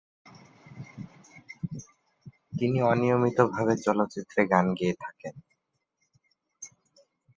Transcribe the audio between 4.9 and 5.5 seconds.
থাকেন।